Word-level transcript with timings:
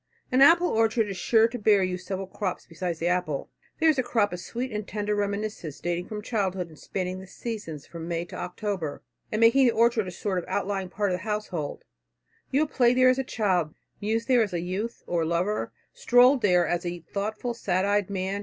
An 0.31 0.41
apple 0.41 0.67
orchard 0.69 1.07
is 1.09 1.17
sure 1.17 1.47
to 1.47 1.59
bear 1.59 1.83
you 1.83 1.95
several 1.95 2.25
crops 2.25 2.65
beside 2.65 2.95
the 2.97 3.05
apple. 3.07 3.51
There 3.79 3.87
is 3.87 3.97
the 3.97 4.01
crop 4.01 4.33
of 4.33 4.39
sweet 4.39 4.71
and 4.71 4.87
tender 4.87 5.13
reminiscences 5.15 5.79
dating 5.79 6.07
from 6.07 6.23
childhood 6.23 6.69
and 6.69 6.79
spanning 6.79 7.19
the 7.19 7.27
seasons 7.27 7.85
from 7.85 8.07
May 8.07 8.25
to 8.25 8.35
October, 8.35 9.03
and 9.31 9.39
making 9.39 9.67
the 9.67 9.73
orchard 9.73 10.07
a 10.07 10.11
sort 10.11 10.39
of 10.39 10.45
outlying 10.47 10.89
part 10.89 11.11
of 11.11 11.19
the 11.19 11.23
household. 11.23 11.83
You 12.49 12.61
have 12.61 12.71
played 12.71 12.97
there 12.97 13.09
as 13.09 13.19
a 13.19 13.23
child, 13.23 13.75
mused 14.01 14.27
there 14.27 14.41
as 14.41 14.53
a 14.53 14.59
youth 14.61 15.03
or 15.05 15.23
lover, 15.23 15.71
strolled 15.93 16.41
there 16.41 16.65
as 16.65 16.83
a 16.83 17.01
thoughtful, 17.13 17.53
sad 17.53 17.85
eyed 17.85 18.09
man. 18.09 18.39